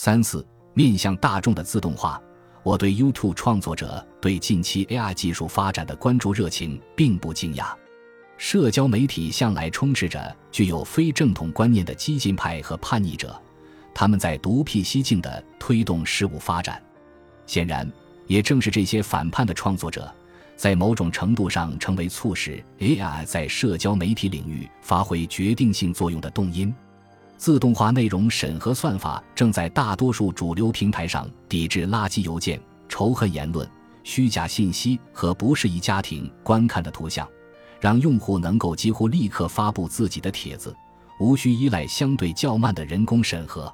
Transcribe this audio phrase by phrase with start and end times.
[0.00, 2.22] 三四面向大众的自动化，
[2.62, 7.74] 我对 YouTube 创作者对近期 AI 技术发展的关注热情并不惊讶。
[8.36, 13.36] 社交媒体向来充斥着具有非正统观念的激进派和叛逆者，
[13.92, 16.80] 他们在独辟蹊径地推动事物发展。
[17.44, 17.90] 显然，
[18.28, 20.08] 也正是这些反叛的创作者，
[20.54, 26.72] 在某种程度上成为促使 AI 在社交媒体领域发挥决定性作用的动因。
[27.38, 33.66] 自动化内容审核算法正在大多数主流平台上抵制垃圾邮件、仇恨言论、
[34.02, 37.26] 虚假信息和不适宜家庭观看的图像，
[37.80, 40.74] 让用户能够几乎立刻发布自己的帖子，
[41.20, 43.72] 无需依赖相对较慢的人工审核。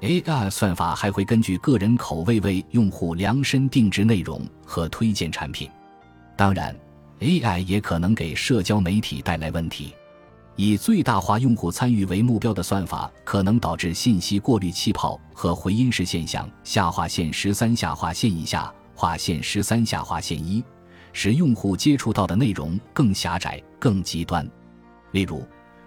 [0.00, 5.68] AI 算法还会根据个人口味为用户量身定制内容和推荐产品。
[6.36, 6.74] 当然
[7.20, 9.92] ，AI 也可能给社交媒体带来问题。
[10.56, 16.48] 以最大化用户参与为目标的算法，可能导致信息过滤气泡和回音式现象。
[16.62, 20.62] 下划线十三下划线一下划线十三下划线一，
[21.12, 24.46] 使用户接触到的内容更狭窄、更极端。
[25.12, 25.42] 例如，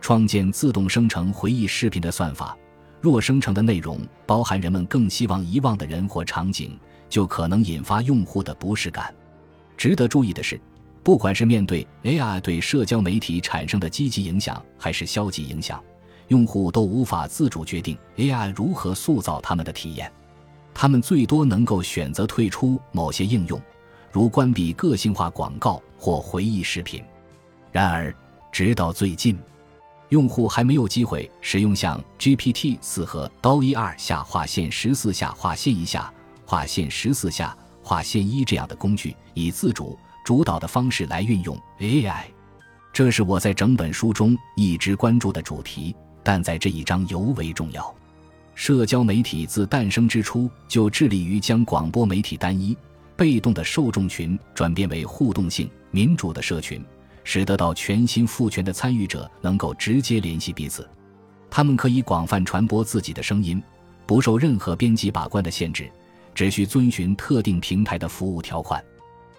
[0.00, 2.56] 创建自动生成回忆视频的算法，
[3.00, 6.76] 若生成的内容包含人们更希望遗忘的人或场景，
[7.08, 9.14] 就可能引发用户的不适感。
[9.76, 10.60] 值得注意的是。
[11.02, 15.82] 不管是面对 AI 对社交媒体产生的积极影响，还是消极影响，
[16.28, 20.12] 用户都无法自主决定 AI 如何塑造他们的体验。
[20.74, 23.60] 他们最多能够选择退出某些应用，
[24.12, 27.02] 如关闭个性化广告或回忆视频。
[27.72, 28.14] 然而，
[28.52, 29.38] 直到最近，
[30.10, 36.12] 用户还没有机会使用像 GPT 四和刀一二下划线十四下划线一下
[36.44, 39.98] 划线十四下划线一这样的工具，以自主。
[40.28, 42.24] 主导的方式来运用 AI，
[42.92, 47.96] 这是我在整本书中一直关注的主题，但在这一章尤为重要。
[48.54, 52.76] 社交媒体自诞生之初就致力于将广播媒体单一、
[53.16, 56.84] 被动的受众群转变为互动性、民主的社群，
[57.24, 60.86] 使得到全新赋权的参与者能够直接联系彼此。
[61.48, 63.62] 他们可以广泛传播自己的声音，
[64.04, 65.90] 不受任何编辑把关的限制，
[66.34, 68.84] 只需遵循特定平台的服务条款。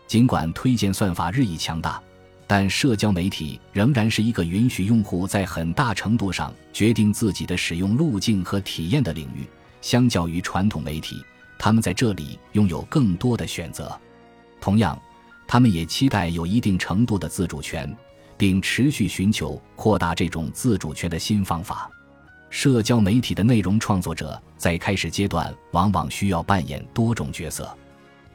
[0.09, 2.01] 尽管推荐算法日益强大，
[2.47, 9.47] 但社交媒体仍然是一个允许用户在很大程度上决定自己的使用路径和体验的领域。
[9.81, 11.23] 相较于传统媒体，
[11.59, 13.95] 他们在这里拥有更多的选择。
[14.59, 14.99] 同样，
[15.47, 17.95] 他们也期待有一定程度的自主权，
[18.35, 21.87] 并持续寻求扩大这种自主权的新方法。
[22.49, 27.77] 社交媒体的内容创作者在开始阶段往往需要扮演多种角色。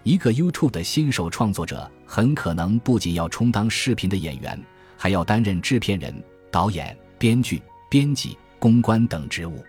[0.05, 4.63] 一个 YouTube 的新手创作者很可能不仅要充当视频的演员，
[4.99, 6.15] 还要担任制片人、
[6.51, 9.65] 导演、编剧、编辑、公关等职务。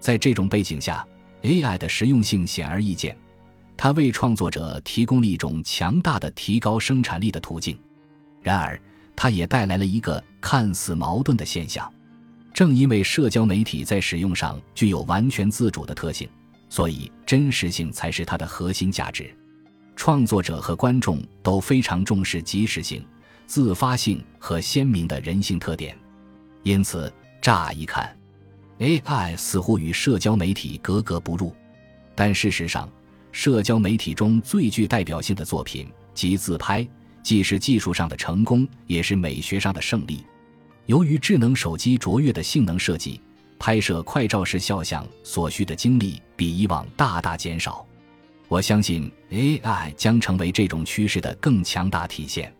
[0.00, 1.06] 在这种背景下
[1.42, 3.16] ，AI 的实用性显而易见，
[3.76, 7.78] 它为创作者提供了一种强大的提高生产力的途径。
[8.42, 8.80] 然而，
[9.14, 11.88] 它也带来了一个看似矛盾的现象：
[12.52, 16.28] 正因为社交媒体在使用上具有完全自主的特性，
[16.68, 19.32] 所以真实性才是它的核心价值。
[19.98, 23.04] 创作者和观众都非常重视即时性、
[23.48, 25.98] 自发性和鲜明的人性特点，
[26.62, 28.16] 因此乍一看
[28.78, 31.52] ，AI 似乎与社交媒体格格不入。
[32.14, 32.88] 但事实上，
[33.32, 36.86] 社交媒体中最具代表性的作品即自拍，
[37.20, 40.24] 既是技术上的成功，也是美学上的胜利。
[40.86, 43.20] 由于智能手机卓越的性能设计，
[43.58, 47.84] 拍摄快照式肖像所需的精力比以往大大减少。
[48.48, 52.57] 我相信 AI 将成为这种趋势的更强大体现。